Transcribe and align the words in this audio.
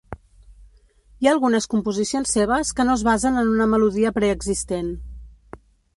Hi 1.19 1.27
ha 1.27 1.33
algunes 1.33 1.67
composicions 1.73 2.33
seves 2.37 2.73
que 2.79 2.85
no 2.89 2.95
es 2.95 3.03
basen 3.11 3.37
en 3.43 3.53
una 3.55 3.71
melodia 3.75 4.13
preexistent. 4.19 4.91